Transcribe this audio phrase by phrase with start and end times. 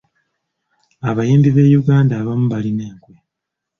[1.09, 3.13] Abayimbi b’e Uganda abamu balina enkwe.